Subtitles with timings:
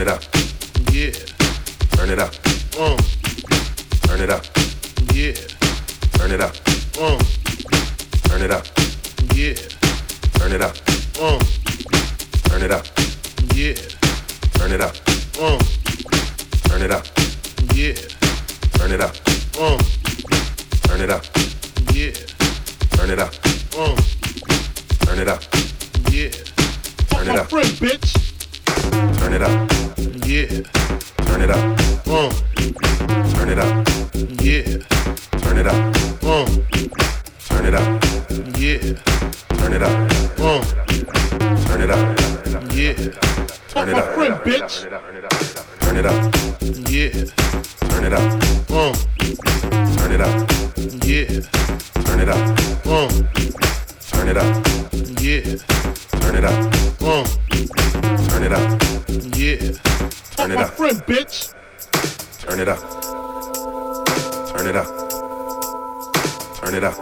[0.00, 0.24] Turn it up.
[0.92, 1.12] Yeah.
[1.90, 2.32] Turn it up.
[2.80, 2.96] Um.
[4.00, 4.46] Turn it up.
[5.12, 5.34] Yeah.
[6.12, 6.56] Turn it up.
[6.98, 7.18] Um.
[8.24, 8.64] Turn it up.
[9.34, 9.52] Yeah.
[10.38, 10.74] Turn it up.
[11.20, 11.38] Um.
[12.48, 12.86] Turn it up.
[13.52, 13.74] Yeah.
[14.54, 14.96] Turn it up.
[15.38, 15.58] Um.
[16.64, 17.04] Turn it up.
[17.74, 17.92] Yeah.
[18.72, 19.14] Turn it up.
[19.60, 19.78] Um.
[20.80, 21.26] Turn it up.
[21.92, 22.12] Yeah.
[22.96, 23.34] Turn it up.
[23.76, 23.96] Um.
[25.04, 25.42] Turn it up.
[26.10, 26.30] Yeah.
[27.10, 27.50] Turn it up.
[27.50, 28.20] Turn Friend, bitch.
[29.18, 29.89] Turn it up.
[30.30, 30.46] Yeah.
[31.26, 31.58] Turn it up.
[32.06, 32.30] Uh,
[33.34, 33.88] Turn it up.
[34.40, 34.62] yeah.
[35.40, 35.96] Turn it up.
[36.22, 36.46] Uh,
[37.48, 38.00] Turn it up.
[38.56, 38.94] yeah.
[39.58, 40.10] Turn it up.
[40.38, 40.62] Uh,
[41.66, 42.16] Turn it up.
[42.72, 42.94] yeah.
[43.70, 44.14] Turn it up.
[44.14, 44.82] friend, bitch.
[44.82, 45.40] Turn it up.
[45.80, 46.32] Turn it up.
[46.88, 47.10] Yeah.
[47.88, 48.70] Turn it up.
[48.70, 48.94] Uh,
[49.98, 50.48] Turn it up.
[51.02, 51.40] yeah.
[52.04, 52.86] Turn it up.
[52.86, 53.08] Uh,
[54.12, 54.64] Turn it up.
[55.20, 55.56] yeah.
[56.20, 56.79] Turn it up.
[60.50, 60.74] Turn it up.
[60.74, 61.54] friend, bitch.
[62.40, 62.80] Turn it up.
[64.50, 64.86] Turn it up.
[66.56, 66.96] Turn it up.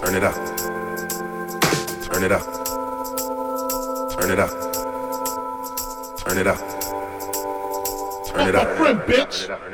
[0.00, 0.34] Turn it up.
[2.06, 2.44] Turn it up.
[4.12, 4.50] Turn it up.
[6.18, 6.58] Turn it up.
[8.28, 8.76] Turn it up.
[8.76, 9.71] friend, bitch.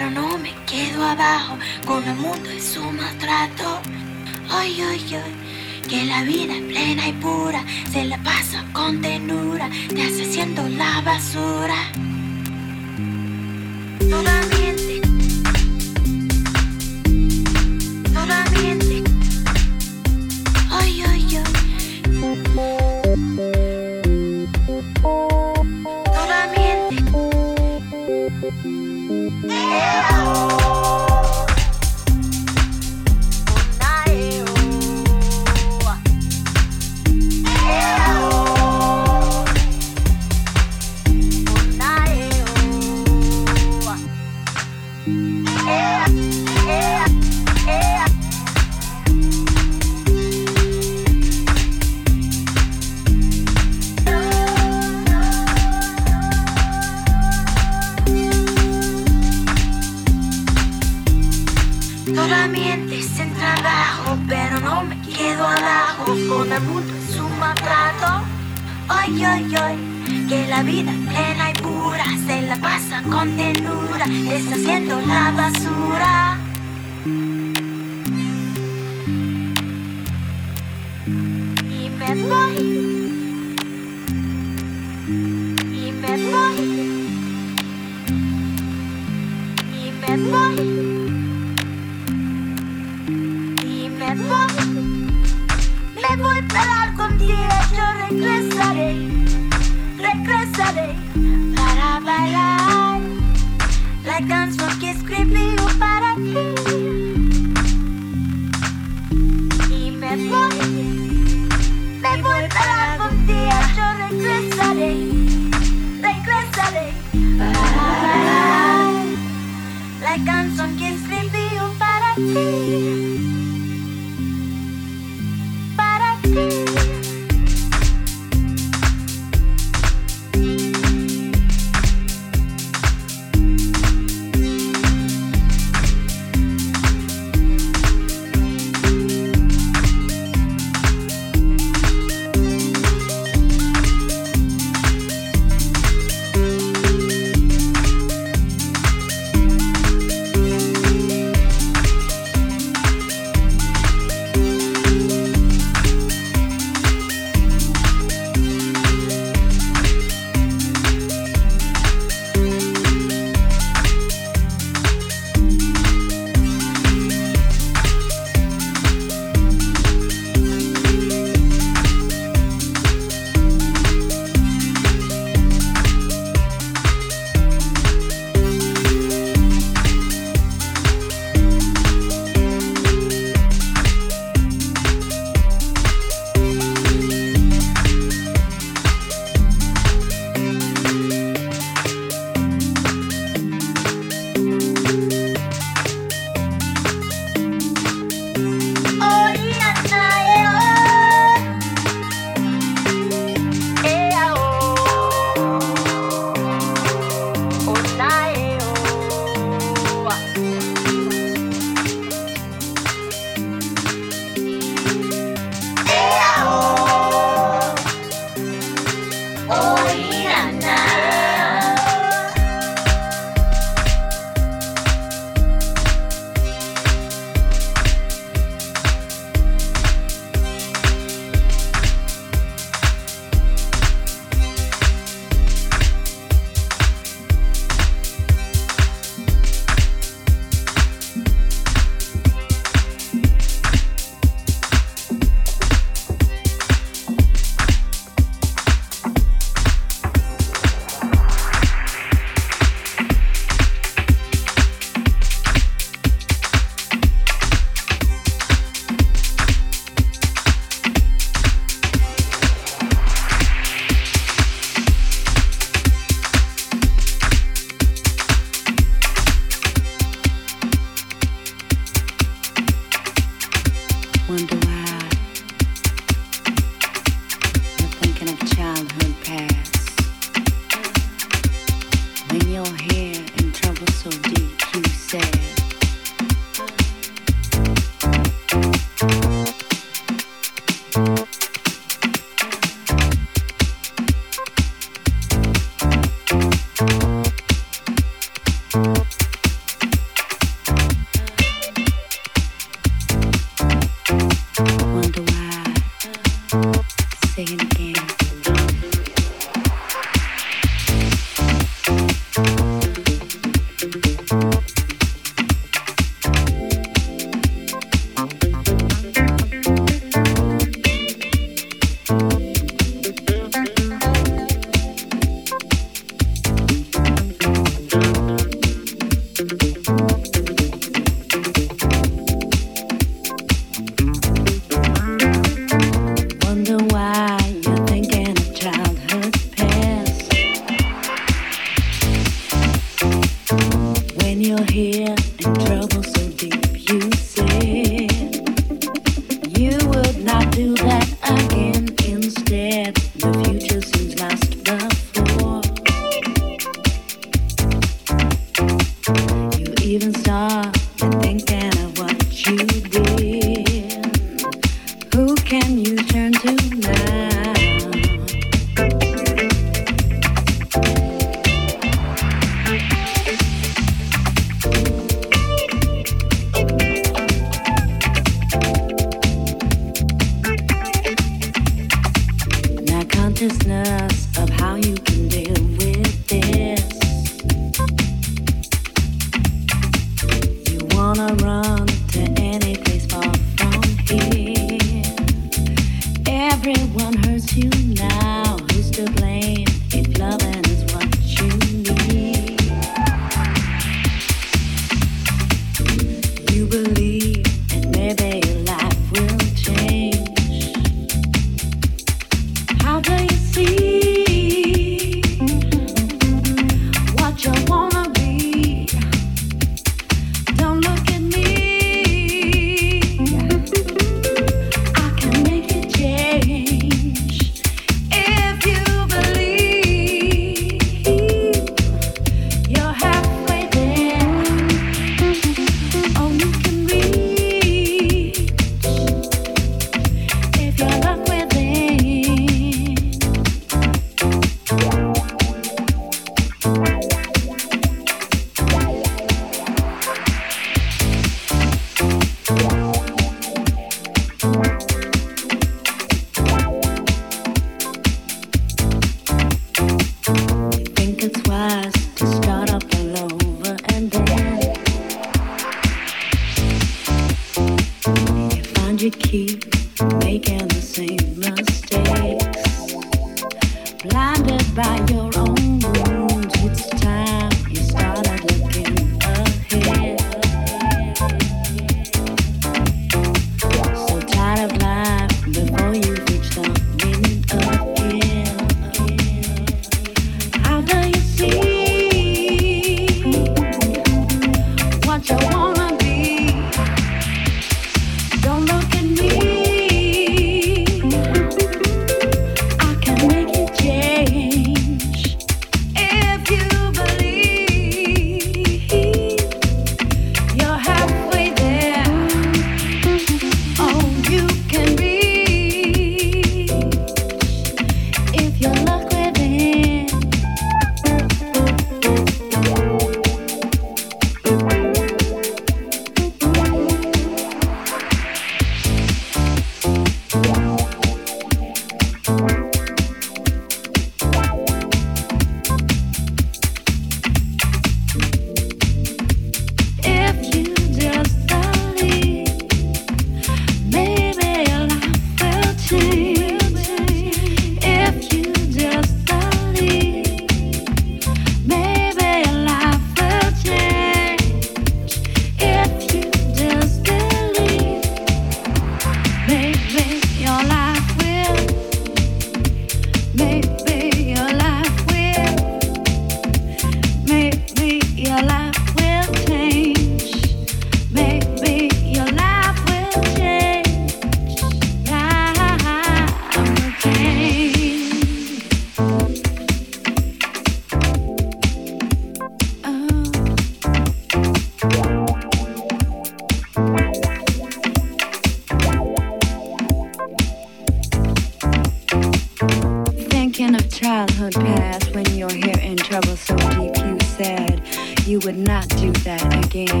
[598.28, 600.00] you would not do that again.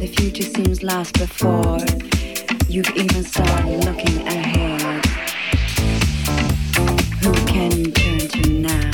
[0.00, 1.80] The future seems lost before
[2.66, 5.04] you've even started looking ahead.
[7.22, 8.90] Who can you turn to now?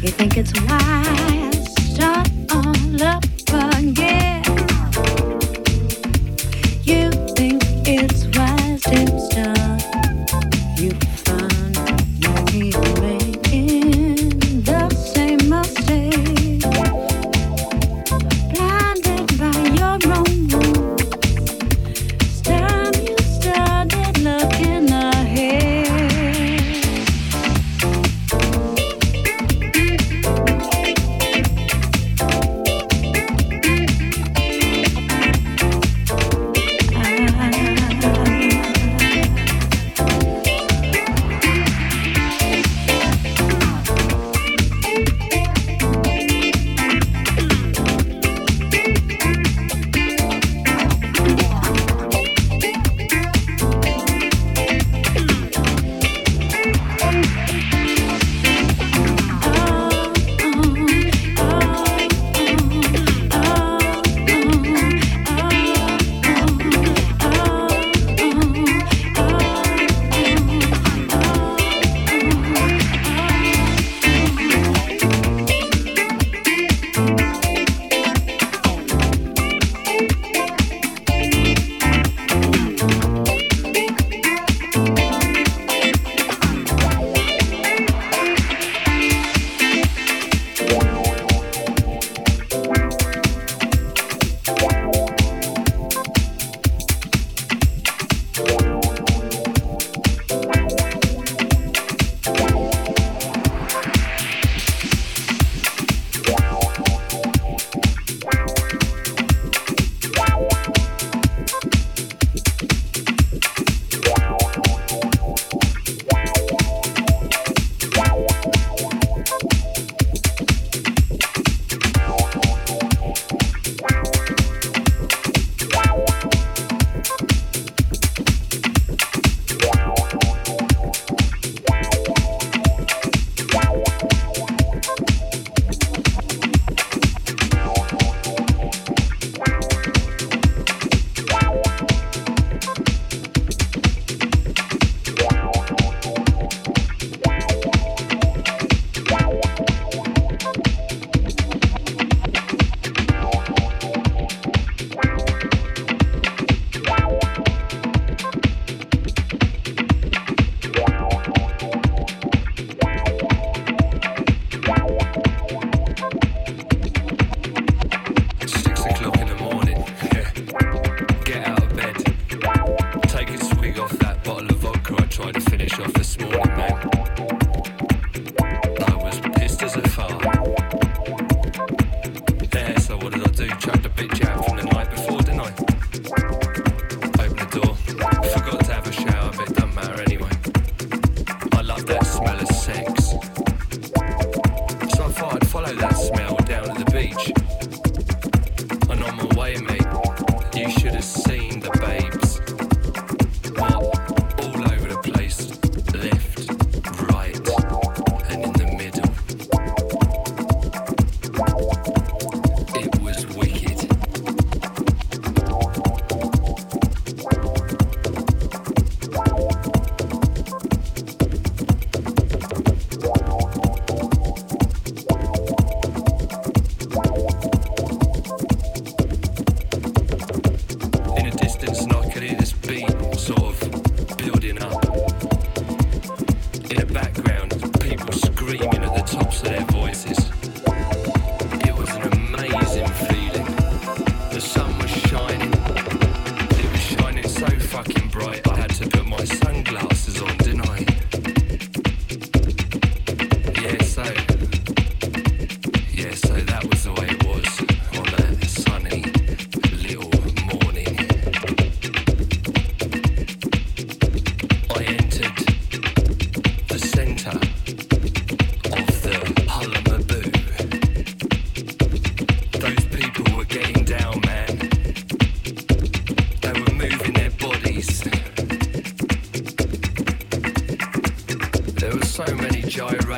[0.00, 1.37] You think it's wise?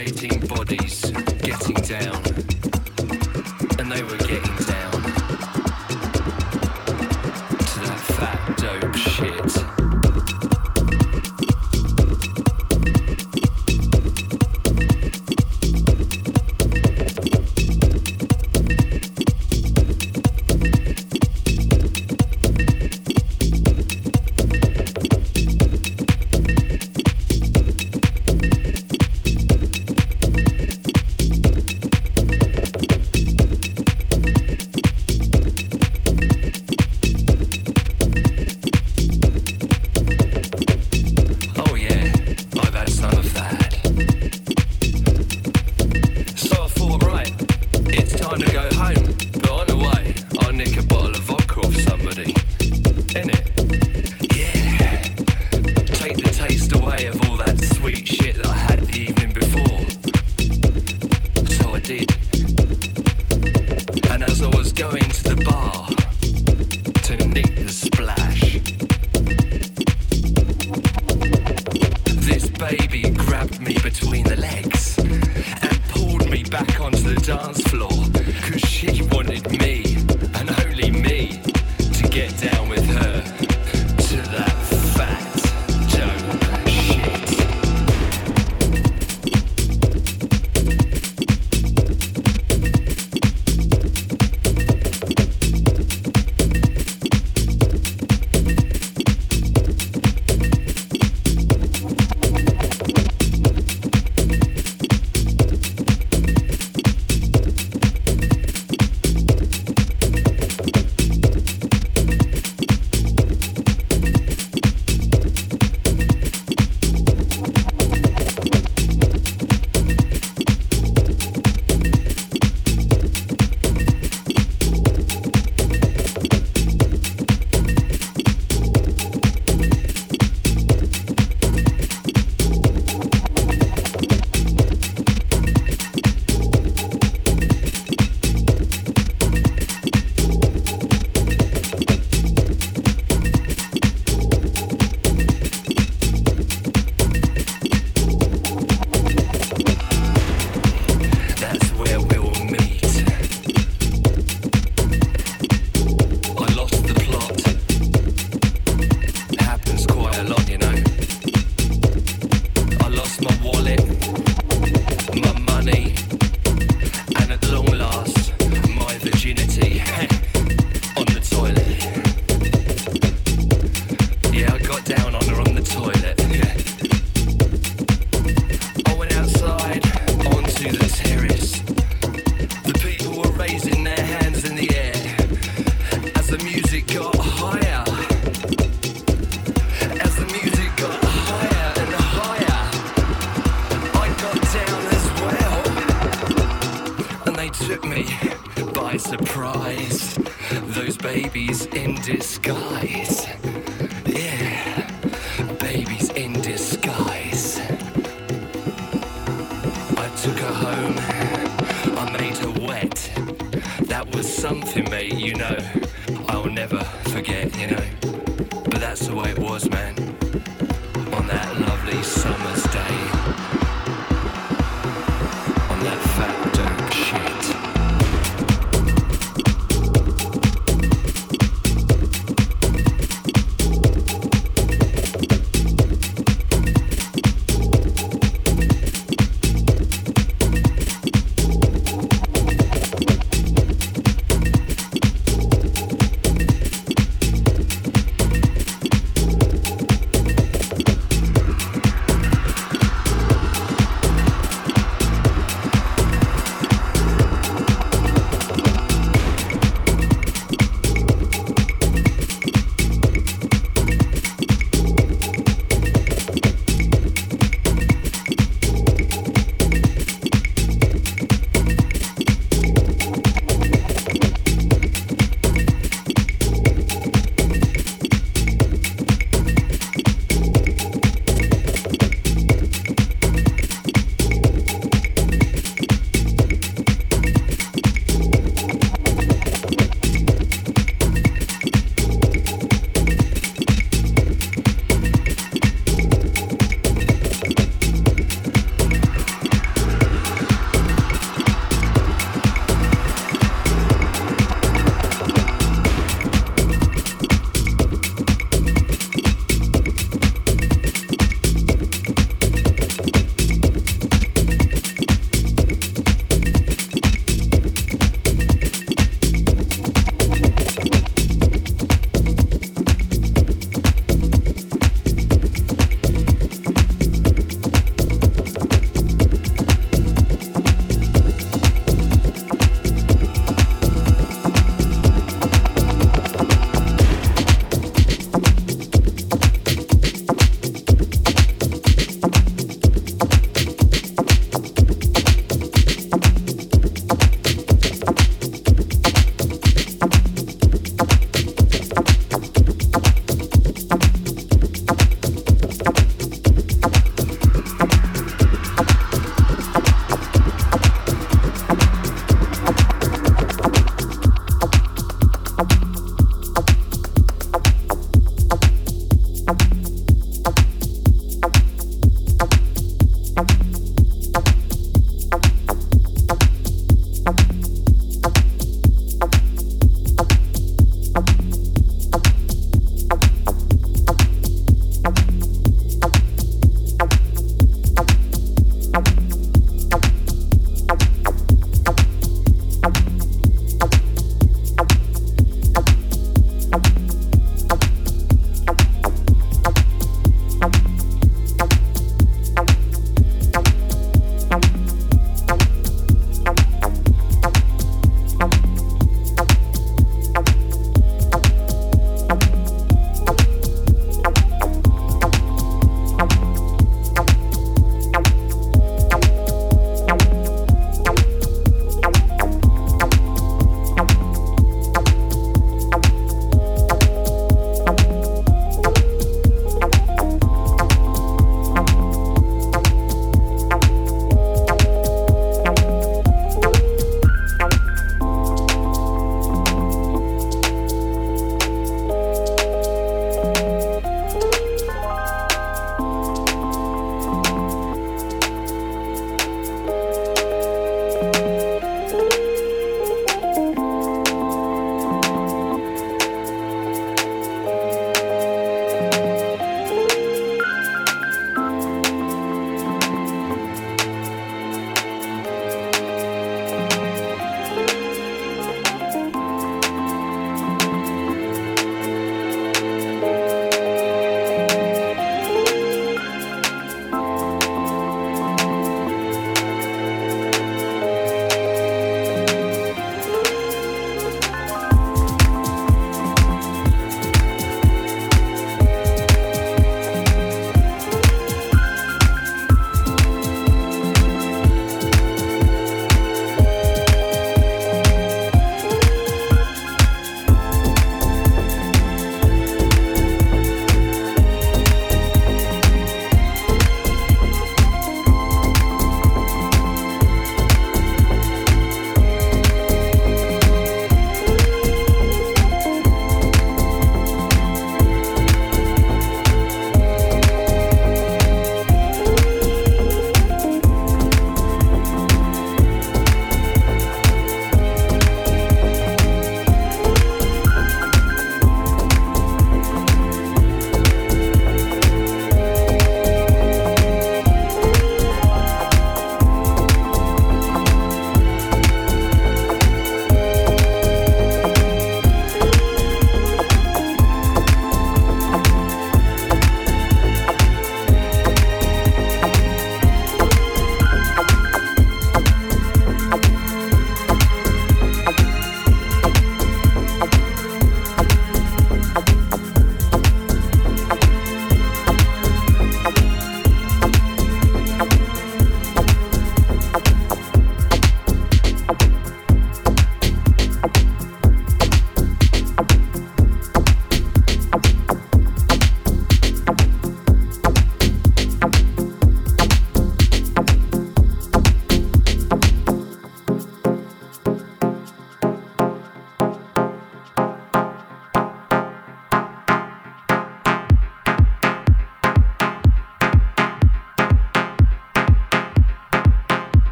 [0.00, 1.29] Gyrating bodies